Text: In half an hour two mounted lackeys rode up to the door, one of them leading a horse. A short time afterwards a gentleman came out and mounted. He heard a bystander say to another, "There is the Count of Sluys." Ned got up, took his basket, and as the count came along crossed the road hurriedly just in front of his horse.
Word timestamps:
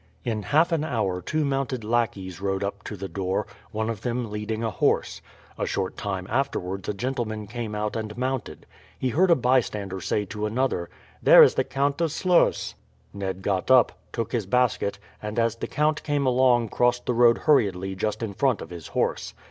In 0.25 0.41
half 0.41 0.71
an 0.71 0.83
hour 0.83 1.21
two 1.21 1.45
mounted 1.45 1.83
lackeys 1.83 2.41
rode 2.41 2.63
up 2.63 2.81
to 2.85 2.97
the 2.97 3.07
door, 3.07 3.45
one 3.69 3.87
of 3.87 4.01
them 4.01 4.31
leading 4.31 4.63
a 4.63 4.71
horse. 4.71 5.21
A 5.59 5.67
short 5.67 5.95
time 5.95 6.25
afterwards 6.27 6.89
a 6.89 6.93
gentleman 6.95 7.45
came 7.45 7.75
out 7.75 7.95
and 7.95 8.17
mounted. 8.17 8.65
He 8.97 9.09
heard 9.09 9.29
a 9.29 9.35
bystander 9.35 10.01
say 10.01 10.25
to 10.25 10.47
another, 10.47 10.89
"There 11.21 11.43
is 11.43 11.53
the 11.53 11.63
Count 11.63 12.01
of 12.01 12.11
Sluys." 12.11 12.73
Ned 13.13 13.43
got 13.43 13.69
up, 13.69 13.91
took 14.11 14.31
his 14.31 14.47
basket, 14.47 14.97
and 15.21 15.37
as 15.37 15.57
the 15.57 15.67
count 15.67 16.01
came 16.01 16.25
along 16.25 16.69
crossed 16.69 17.05
the 17.05 17.13
road 17.13 17.37
hurriedly 17.37 17.93
just 17.93 18.23
in 18.23 18.33
front 18.33 18.59
of 18.61 18.71
his 18.71 18.87
horse. 18.87 19.35